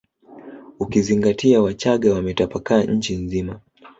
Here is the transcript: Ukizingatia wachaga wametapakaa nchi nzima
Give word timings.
Ukizingatia 0.79 1.61
wachaga 1.61 2.13
wametapakaa 2.13 2.83
nchi 2.83 3.15
nzima 3.15 3.59